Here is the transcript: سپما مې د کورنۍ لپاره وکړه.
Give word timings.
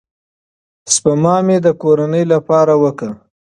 سپما 0.93 1.35
مې 1.45 1.57
د 1.65 1.67
کورنۍ 1.81 2.23
لپاره 2.33 2.73
وکړه. 2.83 3.11